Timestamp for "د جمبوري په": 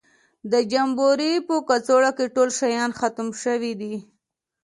0.51-1.55